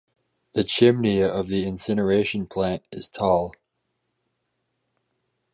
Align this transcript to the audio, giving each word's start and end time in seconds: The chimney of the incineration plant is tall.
The 0.53 0.63
chimney 0.63 1.21
of 1.21 1.47
the 1.47 1.63
incineration 1.67 2.47
plant 2.47 2.81
is 2.91 3.07
tall. 3.07 3.51